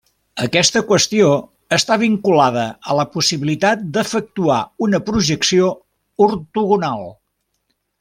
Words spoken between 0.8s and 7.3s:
qüestió està vinculada a la possibilitat d'efectuar una projecció ortogonal.